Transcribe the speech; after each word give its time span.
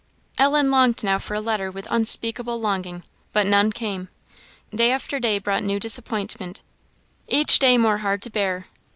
Ellen 0.39 0.71
longed 0.71 1.03
now 1.03 1.19
for 1.19 1.35
a 1.35 1.39
letter 1.39 1.69
with 1.69 1.85
unspeakable 1.91 2.59
longing 2.59 3.03
but 3.33 3.45
none 3.45 3.71
came; 3.71 4.09
day 4.73 4.91
after 4.91 5.19
day 5.19 5.37
brought 5.37 5.63
new 5.63 5.79
disappointment, 5.79 6.63
each 7.27 7.59
day 7.59 7.77
more 7.77 7.99
hard 7.99 8.23
to 8.23 8.31
bear. 8.31 8.65